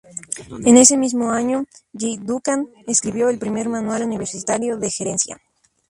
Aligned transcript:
En 0.65 0.77
ese 0.77 0.97
mismo 0.97 1.29
año, 1.31 1.65
J. 1.93 2.19
Duncan 2.23 2.67
escribió 2.87 3.29
el 3.29 3.37
primer 3.37 3.69
manual 3.69 4.01
universitario 4.03 4.77
de 4.79 4.89
gerencia. 4.89 5.37